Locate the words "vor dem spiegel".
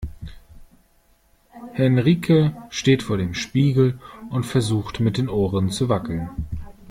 3.03-3.99